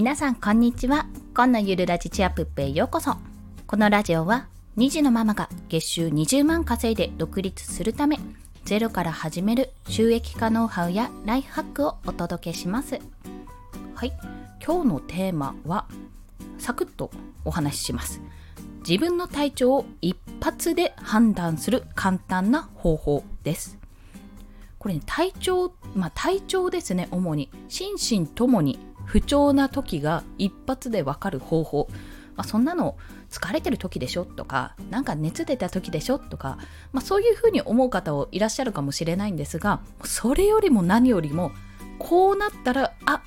[0.00, 1.04] 皆さんこんにちは。
[1.34, 3.18] 今のゆるラジチアプップへようこそ。
[3.66, 4.48] このラジオは
[4.78, 8.18] 2児のママが月収20万稼いで独立するため
[8.64, 12.98] ゼロから始める収益化ノウハウやライフハックをお届けします。
[13.94, 14.12] はい。
[14.64, 15.84] 今日のテーマは
[16.56, 17.10] サクッと
[17.44, 18.22] お話しします。
[18.88, 23.76] 自分の体調を一発で判断する簡単な方法です。
[24.78, 27.50] これ、ね、体調、まあ、体調ですね主に。
[27.68, 28.78] 心身ともに
[29.10, 31.88] 不調な時が一発でわかる方法、
[32.36, 32.96] まあ、そんなの
[33.28, 36.58] 疲れてる時でしょとかなんか熱出た時でしょとか、
[36.92, 41.50] まあ、そういうふうに思う方もいらっしゃるかもしれないんですがそれよりも何よりも
[41.98, 43.24] こうなったらあ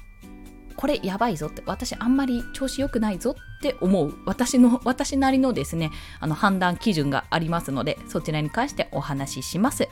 [0.78, 4.14] これやばいぞって私あんまり調子良くないぞって思う。
[4.26, 9.88] 私の私なりのですねあの判断基準がありますのでそちらに関してお話しします。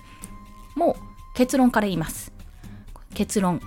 [0.75, 0.95] もう
[1.35, 2.33] 結論から言います。
[3.13, 3.61] 結論。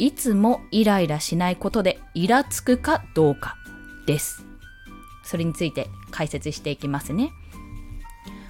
[0.00, 3.56] いつもイライラしないことでイラつくかどうか
[4.06, 4.46] です。
[5.22, 7.32] それについて解説していきますね。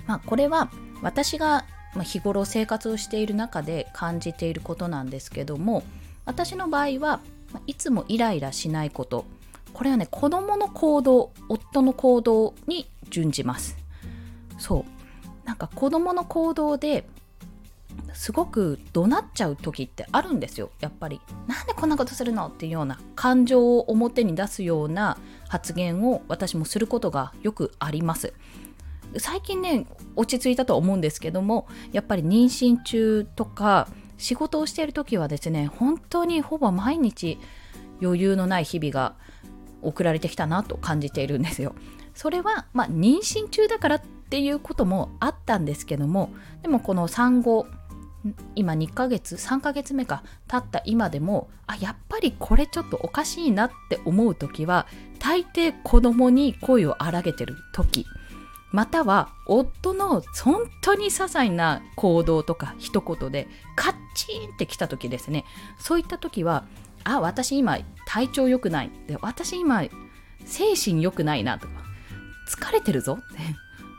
[0.07, 0.71] まあ、これは
[1.03, 1.65] 私が
[2.05, 5.83] 日頃生活をしている中で感じていることなんですけども
[6.25, 7.21] 私の場合は
[7.67, 9.25] いつもイライラしないこと
[9.73, 13.77] これはね子供の行動夫の行動に準じます
[14.57, 14.85] そ
[15.45, 17.05] うなんか子供の行動で
[18.13, 21.21] すごく怒鳴っちゃう時ってあるんですよやっぱり。
[21.47, 28.33] なんでこんなことするのっていうような感情を表に出すような発言を私もすることがよくあります。
[29.19, 37.39] 最近ね落ち着いたと思うんですけどもやっぱり妊娠中とか仕事をしている時はですね本当にほぼ毎日
[38.01, 39.15] 余裕のない日々が
[39.83, 41.75] 送られてきたなと感じているんですよ。
[42.15, 46.31] それはまあ妊娠中だからっていうこともあったんですけども
[46.63, 47.67] でもこの産後
[48.55, 54.87] 今2ヶ月3ヶ月目か経った今でもあやっぱりこれちょっとおかしいなって思う時は
[55.19, 58.07] 大抵子供に声を荒げてる時。
[58.73, 65.45] または夫の本当に些細な行動とか一言でカッチンってきた時ですね。
[65.79, 66.65] そういった時は
[67.03, 68.91] あ私今体調良くない。
[69.09, 69.83] で私今
[70.45, 71.73] 精神良くないなとか
[72.49, 73.19] 疲れてるぞ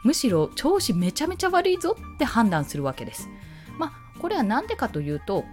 [0.03, 3.29] むしろ調子めちゃめちゃ悪いぞって判断するわけです。
[4.21, 5.45] これは何でかというと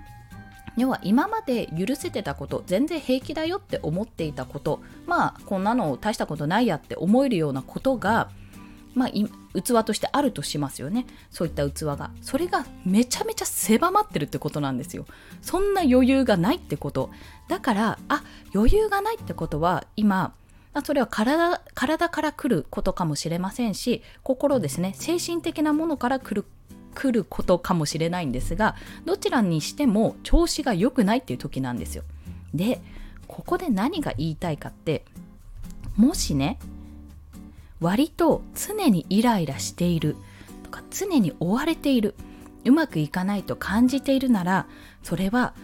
[0.77, 8.31] 要は今まで許せてたこと全然平気だよって思っていたことまあこんなの大したことないやって思えるようなことが
[8.95, 11.07] まあ、器としてあるとしますよね。
[11.31, 12.11] そういった器が。
[12.21, 15.07] それがめちゃめちゃ狭まってるってことなんですよ。
[15.41, 17.11] そんな余裕がないってこと。
[17.49, 20.35] だからあ余裕がないってことは今
[20.85, 24.95] それは体から来ることかもしれませんし心ですね。
[24.97, 26.45] 精神的なものから来る
[26.99, 32.03] 来ることかもしれないんですがどちらにしても調子が良くないっていう時なんですよ。
[32.53, 32.81] で
[33.29, 35.05] ここで何が言いたいかって
[35.97, 36.59] もしね
[37.81, 40.17] 割と常にイライラしている
[40.65, 42.17] とか常に追われている
[42.65, 44.67] うまくいかないと感じているなら
[45.05, 45.55] それは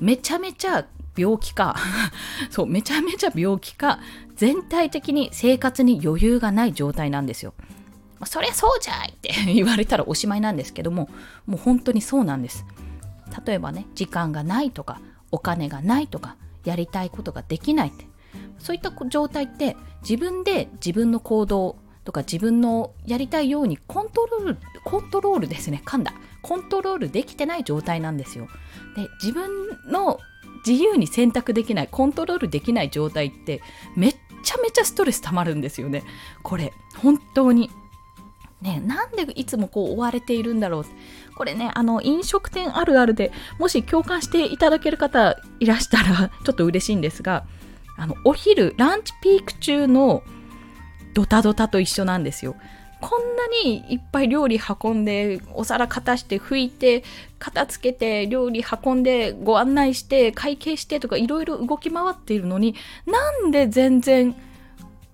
[0.00, 0.86] めちゃめちゃ
[1.18, 1.76] 病気か
[2.48, 4.00] そうめちゃめちゃ病気か
[4.36, 7.52] 全体的に生活に余裕がない状態なんですよ。
[8.20, 11.08] まあ、そりゃそうじゃいって 言われたらおしまいなんですけども
[11.46, 12.64] もう本当にそうなんです。
[13.46, 18.06] 例えばね時間がないとかお金がないとかやりたいことができないって。
[18.58, 26.14] そういった状態って自分で自分の行動とか自分のやりたいようにコントロールコントロールですね噛んだ。
[26.42, 28.48] コントロールできてない状態なんですよ。
[28.96, 29.48] で自分
[29.90, 30.18] の
[30.66, 33.62] 自由に選択できないコントロールできない状態って
[33.96, 36.02] めっちゃめちゃストレス溜まるんですよね。
[36.42, 37.70] これ本当に。
[38.60, 40.84] ね、なんでいつもこう追われているんだろう。
[41.36, 43.30] これねあの飲食店あるあるで
[43.60, 47.44] もし共感していただける方いらしたら ちょっと嬉しいんですが
[47.96, 50.24] あのお昼ランチピーク中の
[51.14, 52.56] ドタドタと一緒なんですよ。
[53.00, 57.04] こんなにいっぱい料理運んでお皿片して拭いて
[57.38, 62.74] 片付けて料理運んでご案内して会計してとかいろいろ動き回っているのに
[63.06, 64.34] なんで全然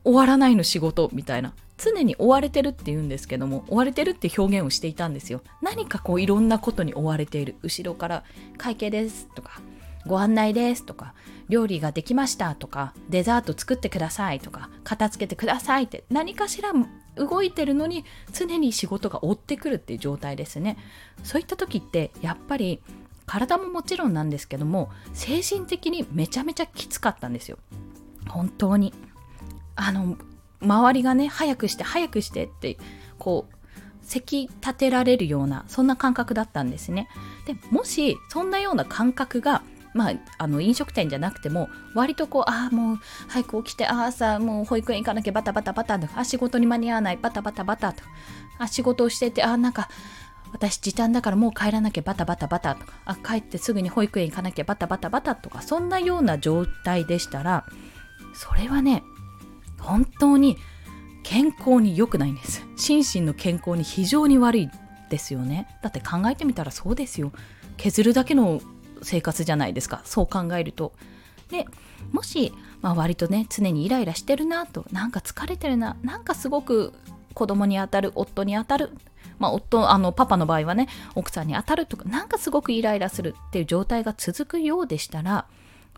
[0.04, 1.54] 終わらないの仕事みたいな。
[1.76, 5.42] 常に追われてるって言うんですけども追われてるって表現をしていたんですよ。
[5.60, 7.56] 何かこういろんなことに追われている。
[7.62, 8.24] 後ろから
[8.56, 9.60] 会計ですとか
[10.06, 11.14] ご案内ですとか
[11.48, 16.72] 料理ができましたとかデザート作ってくださいとか片付けてくださいって何かしら
[17.16, 20.76] 動いてるのに常に仕事が追ってくるっていう状態ですね。
[21.22, 22.80] そういった時ってやっぱり
[23.26, 27.58] 体ももちろんなんですけども精神的にめちゃめちゃきつかったんですよ。
[28.28, 28.92] 本当に。
[29.76, 30.16] あの
[30.60, 32.78] 周りがね早くして早くしてって
[33.18, 33.54] こう
[34.02, 37.08] せき立てられるようなそんな感覚だったんですね。
[37.46, 39.62] でもしそんなような感覚が
[39.94, 42.98] まあ、あの飲食店じゃなくても割とこうああもう
[43.28, 48.02] 早く起きてあ朝もう保育園行かなきゃバタバタバタとかあ仕事に間に合わないバタバタバタと
[48.58, 49.88] あ仕事をしててあなんか
[50.52, 57.64] 私時短だからもう帰らなきゃバタバタバタとかあ帰ってすぐに保育園行かなきゃバタバタバタとかそんなような状態でしたら
[58.34, 59.04] それはね
[59.84, 60.56] 本当に
[61.22, 62.66] 健康に良くないんです。
[62.76, 64.70] 心身の健康に非常に悪い
[65.10, 65.68] ですよね。
[65.82, 67.32] だって考えてみたらそうですよ。
[67.76, 68.60] 削るだけの
[69.02, 70.02] 生活じゃないですか。
[70.04, 70.92] そう考えると。
[71.48, 71.66] で
[72.12, 74.86] もし、まあ、割とね常にイライラしてるなと。
[74.92, 75.96] なんか疲れてるな。
[76.02, 76.92] なんかすごく
[77.34, 78.90] 子供に当たる夫に当たる。
[79.38, 85.46] まあ、夫あのパパの場合はね奥さんに当たるとかなんかすごくイライラするっていう状態が続くようでしたら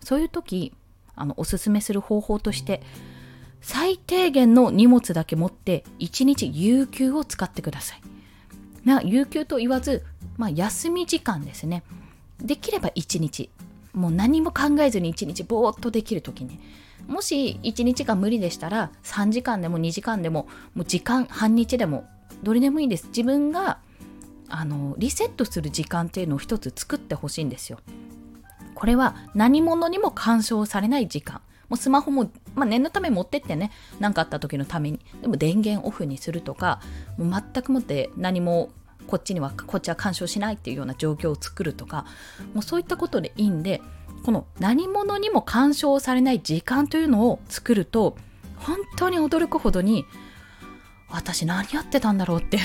[0.03, 0.73] そういう時
[1.15, 2.81] あのおすすめする方法として
[3.61, 8.03] 最低限の荷物だけ持って1日有給を使ってください。
[8.85, 10.05] な有給と言わず、
[10.37, 11.83] まあ、休み時間ですね。
[12.41, 13.51] できれば1日。
[13.93, 16.61] もう何も考えずに1日ぼーっとできる時に。
[17.09, 22.09] もし1日が無理でしたら3時間でも2時間でももう時間半日でも
[22.43, 23.09] どれでもいいです。
[23.09, 23.79] 自分が
[24.49, 27.79] あのリセットする時間っていうのを一つ作ってほしいんですよ。
[28.75, 31.41] これは何者にも干渉されない時間。
[31.69, 36.81] もうスマホも、まあ、念のため持ってってね何かあった時のためにでも電源オフにするとか
[37.19, 38.71] もう全くもって何も
[39.07, 42.07] こっちにはこっちは干渉しないっていうような状況を作るとか
[42.55, 43.81] もうそういったことでいいんで
[44.25, 48.17] この何者にも干渉されない時間というのを作ると
[48.57, 50.05] 本当に驚くほどに
[51.09, 52.59] 私何やってたんだろうって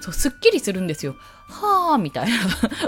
[0.00, 1.16] そうすっきりするんですよ。
[1.48, 2.36] はあみたいな。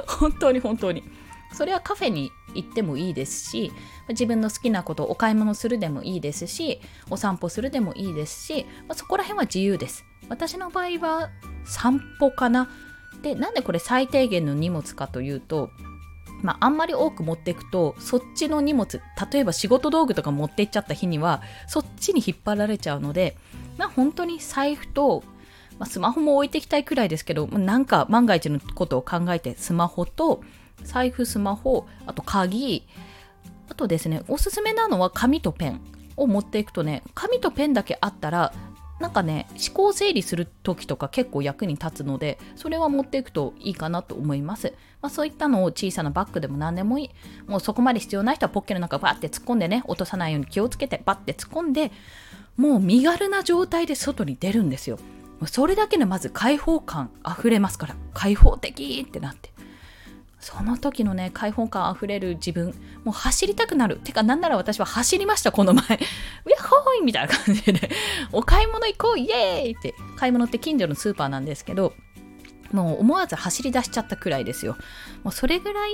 [0.06, 1.02] 本当に本当に。
[1.52, 3.72] それはカフェに行ってもいいですし
[4.08, 6.80] 自分の好きなことお買い物するでもいいですし
[7.10, 10.04] お散歩するでもいいですし、まあ、そこら辺は自由です。
[10.28, 11.30] 私の場合は
[11.64, 12.68] 散歩かな。
[13.22, 15.70] でなんでこれ最低限の荷物かというと
[16.42, 19.00] まあ、あんまり多く持っていくとそっちの荷物
[19.30, 23.36] 例えば仕事道具とか持っていっちゃった日にはそっちに引っ張られちゃうので、
[23.78, 25.22] まあ、本当に財布と、
[25.78, 30.42] まあ、スマホも置いていきたいくらいですけどなんか万が一のことを考えてスマホと
[30.84, 32.86] 財布スマホあと鍵
[33.68, 35.80] あとですねおすすめなのは紙とペン
[36.16, 38.52] を持っていくとね紙とペンだけあったら
[39.00, 47.10] なんかね思考整理する時とか結構役に立つのでそれは持っていくといいかなと思います、まあ、そういったのを小さなバッグでも何でもいい。
[47.46, 51.90] もうそこまで必要ない人はポッケの中バッて突っ込んでね落とさないように気をつけてバッて突っ込んで
[52.58, 54.98] もう身軽な状態で外に出るんですよ。
[55.46, 59.49] それだけでまず開放感あふれますから開放的ってなって。
[60.40, 62.74] その時のね開放感あふれる自分。
[63.04, 63.96] もう走りたくなる。
[63.96, 65.82] てかなんなら私は走りましたこの前。
[65.84, 65.98] ウィッ
[66.66, 67.04] ホーイ！
[67.04, 67.90] みたいな感じで。
[68.32, 69.18] お買い物行こう！
[69.18, 69.70] イエーイ！
[69.72, 69.94] って。
[70.16, 71.92] 買い物って近所のスーパーなんですけど
[72.72, 74.76] もう思わず走り出しちゃったくらいですよ。
[75.24, 75.90] もうそれぐらい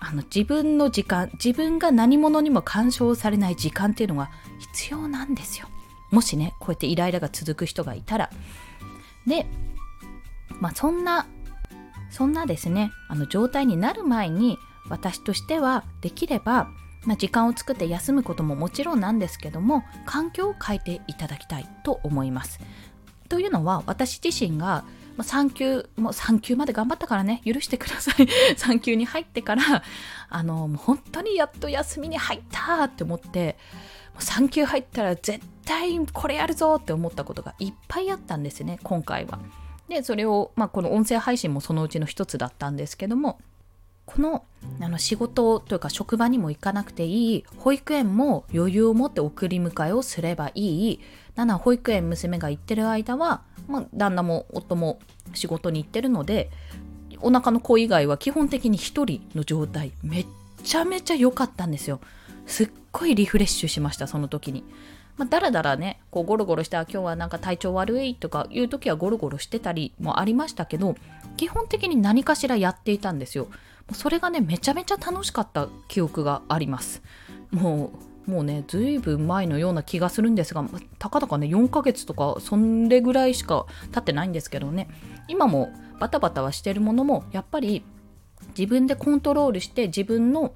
[0.00, 4.30] あの自分の時間自分が何者にも干渉されない時間っていうのが
[4.74, 5.66] 必要なんですよ。
[6.10, 8.30] もしねこうやってイライラが続く人がいたら。
[9.26, 9.46] で
[10.60, 11.26] まあそんな
[12.14, 14.56] そんなですねあの状態になる前に
[14.88, 16.68] 私としてはできれば、
[17.06, 22.60] まあ、時間を作って休むことももちろんなんですけども環境を変えていただきたいと思います。
[23.28, 24.84] というのは私自身が
[25.22, 29.82] 産休もう産休まで頑張ったからね許してください 産休に入ってから
[30.28, 33.58] あのもう本当にやっと休みに入ったって思って
[34.20, 39.40] 産休入ったら絶対これやるぞって思ったことがいっぱいあったんですね今回は。
[39.88, 43.38] でそれを、まあ、この音声配信もそのうちの一つだったんですけども
[44.06, 44.44] この
[44.80, 51.00] あの仕事というか職場にも行かなくていい保育園も余裕を持って送り迎えをすればいい
[51.36, 54.98] 7保育園娘が行ってる間は、まあ、旦那も夫も
[55.32, 56.50] 仕事に行ってるので
[57.20, 60.26] お腹の子以外は基本的に1人の状態めっ
[60.62, 62.00] ちゃめちゃ良かったんですよ。
[62.46, 64.64] すっごいリフレッシュしましたその時に。
[65.16, 70.96] まあ、だらだらね、こうゴロゴロして、今日はなんか体調悪いとかいう時はゴロゴロしてたりもありましたけど、
[71.36, 73.48] 基本的に何かしらやっていたんですよ。
[73.92, 77.02] それがね、めちゃめちゃ楽しかった記憶があります。
[77.50, 77.92] も
[78.26, 80.64] う、もうね、ずいぶん前のような気がするんですが、
[80.98, 84.88] たかだかね、4ヶ月とか、そんれぐらいしか経ってないんですけどね、
[85.28, 87.84] 今もバタバタはしてるものも、やっぱり
[88.56, 90.54] 自分でコントロールして自分の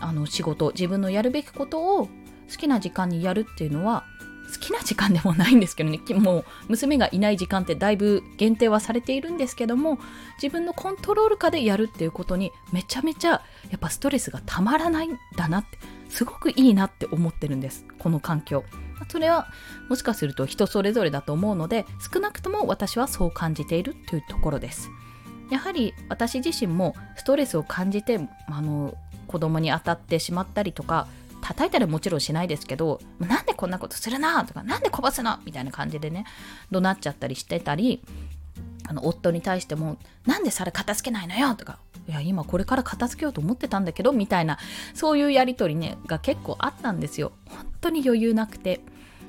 [0.00, 2.08] あの仕事自分のやるべきことを
[2.52, 4.04] 好きな時間にやるっていうのは
[4.52, 6.00] 好きな時間でもないんですけどね。
[6.14, 9.98] もう娘がいない時間ってだいぶ限定はされているんですけども
[10.40, 13.40] 自分のコントロール下でやるっていうことにめちゃめちゃや
[13.76, 15.78] っぱストレスがたまらないんだなって
[16.10, 17.86] すごくいいなって思ってるんです。
[17.98, 18.64] この環境。
[19.08, 19.48] それは
[19.88, 24.90] もしかすると人それぞれだと思うので少なくとも私はそう感じているというところです。
[25.50, 28.94] やはり私自身もストレスを感じてあの
[29.26, 31.08] 子供に当たってしまったりとか
[31.42, 36.24] 叩いたりもちろんしないですけどなんでこんなことするなとかなんでこぼすのみたいな感じでね
[36.70, 38.02] 怒鳴っちゃったりしてたり
[38.88, 44.58] あの夫に対しても「なんでそれ片付けないのよ」とか「いや今これから片付けようと思ってたんだけど」みたいな
[44.94, 47.32] そういうやり取りねが結構あったんですよ。
[47.48, 48.80] 本当に余裕なくて。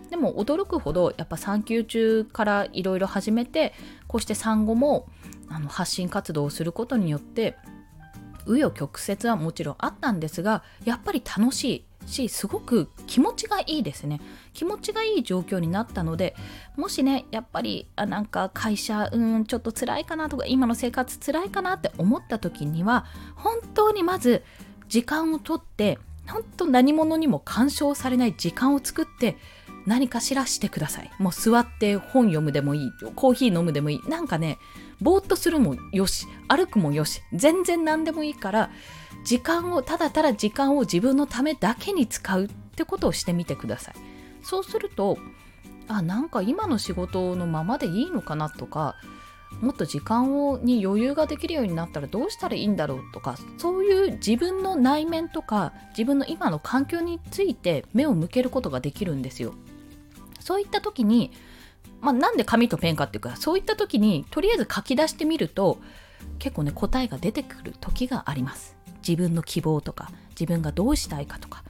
[0.09, 3.73] でも驚くほどやっぱ産休中からいろいろ始めて
[4.05, 5.07] こうして産後も
[5.49, 7.57] あの発信活動をすることによって
[8.45, 11.85] 紆余曲折はもちろんあったんですがやっぱり楽しい。
[12.05, 14.19] しすごく気持ちがいいですね。
[14.53, 16.35] 気持ちがいい状況になったので
[16.75, 23.05] もしねやっぱりあなんか会社うんちょっと辛いかなとか今の生活辛いかなって思った時には
[23.35, 24.43] 本当にまず
[24.87, 29.37] 時間をとって本当何者にも干渉されない時間を作って
[29.85, 31.11] 何かしらしてください。
[31.19, 34.09] もう座って本読むでもいいコーヒー飲むでもいい。
[34.09, 34.57] なんかね
[35.01, 38.69] ぼーっとするもよし歩くもよし全然何でもいいから
[39.23, 43.95] 時間をただただ時間を自分のためだけに使うってことをしてみてください。
[44.43, 45.17] そうすると
[45.87, 48.95] あなんか今の仕事のままでいいのかなとか
[49.61, 59.53] もっと時間をに余裕ができるようになったらどうしたらいいんだろうとかそういう自分の内面とか自分の今の環境について目を向けることができるんですよ。
[60.39, 61.31] そういった時に、
[62.01, 65.79] まあ、なんで紙とペンかっていうかそういった時にとりあえず書き出してみると
[66.39, 68.82] 結構ね答えが出てくる時があります。
[69.07, 71.63] 自分の希望とか自分がどうしたいかとか。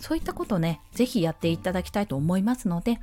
[0.00, 2.98] そういったことをね是非やっていただきたいと思いますので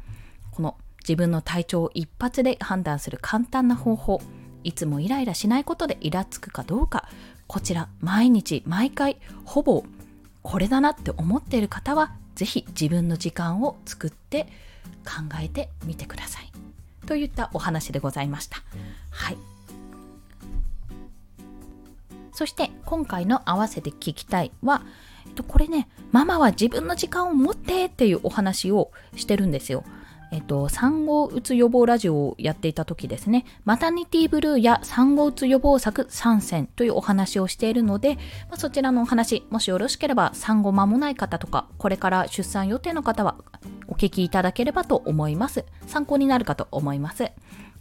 [0.52, 4.20] この自分の体調を一発で判断する簡単な方法
[4.64, 7.08] いつもイライラしないことでイラつくかどうか
[7.46, 9.84] こちら毎日毎回ほぼ
[10.42, 14.48] これだなって思っている方は是非自分の時間を作って
[15.06, 16.52] 考えてみてください。
[17.06, 18.62] といったお話でございました。
[19.10, 19.57] はい。
[22.38, 24.84] そして今回の合わせて聞きたいは、
[25.26, 29.84] えっと、これね、ママは自分の時間を持ってっていうお話をしてるんですよ。
[30.32, 43.38] えっと、産後うつ予防ラジオをやっていた時ですね、マタニティブルーや産後うつ予防策参戦というお話をしているので、まあ、そちらのお話、もしよろしければ産後間もない方とか、これから出産予定の方は
[43.88, 45.66] お聞きいただければと思います。
[45.88, 47.32] 参考になるかと思います。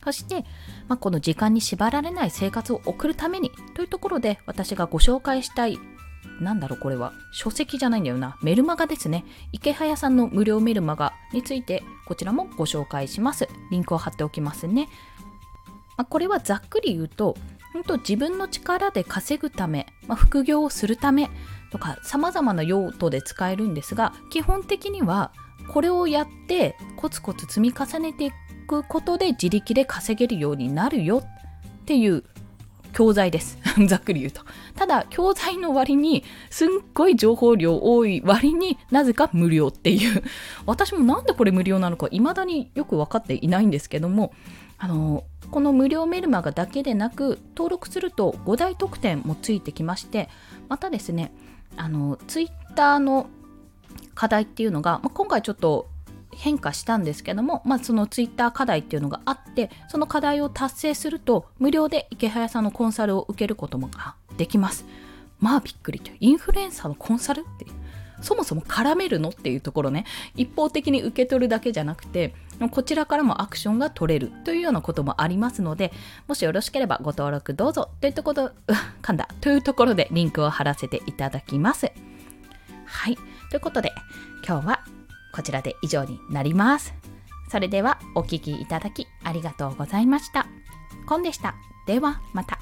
[0.06, 0.44] そして、
[0.86, 5.80] まあ、この時間に縛られない生活を送るためにというところで私がご紹介したい
[6.40, 7.12] なんだろうこれは。
[7.32, 8.36] 書籍じゃないんだよな。
[8.40, 9.25] メルマガですね。
[9.50, 13.48] 池早さんの無料メルマガについてこちらもご紹介します。
[13.72, 14.88] リンクを貼っておきますね、
[15.96, 17.36] まあ、これはざっくり言うと
[17.72, 21.30] 本当自分の力で稼ぐため、まあ、副業をするため
[21.72, 25.32] とか様々な用途で使えるんですが基本的には
[25.68, 28.34] これをやってコツコツ積み重ねていく。
[28.66, 32.25] ことで自力で稼げるようになるよっていう
[32.96, 33.58] 教材です。
[33.87, 34.40] ざっくり言うと。
[34.75, 40.23] ただ、教材の割に、すっごい情報量多い割になぜか無料っていう。
[40.64, 44.32] 私もなんでこれ無料なのか、未だによく分かっていないんですけども、
[44.78, 50.30] あの、この無料メルマガだけでなく、登録すると5大特典もついてきまして、
[50.70, 51.32] またですね、
[51.76, 53.28] あの、ツイッターの
[54.14, 55.88] 課題っていうのが、まあ、今回ちょっと
[56.37, 63.90] 変化したんですけども、まあ、そのツイッター課題っていうのがあってその課題を達成すると無料で池早さんのコンサルを受けることも
[64.37, 64.85] できます。
[65.40, 66.11] まあびっくりと。
[66.21, 67.66] インフルエンサーのコンサルって
[68.23, 70.05] そもそも絡めるのっていうところね。
[70.35, 72.35] 一方的に受け取るだけじゃなくて
[72.71, 75.93] こちらからもアクションが取れるというようなこともありますので
[76.26, 78.50] もしよろしければご登録どうぞというところ
[79.02, 81.93] 噛んだというところでリンクを貼らせていただきます。
[82.87, 83.19] はい。
[83.50, 83.93] ということで
[84.47, 84.86] 今日は
[85.37, 86.95] こちらで以上になります。
[87.50, 90.47] それではお聴きいただきありがとうございました。
[91.07, 91.55] コンでした。
[91.87, 92.59] ではまた。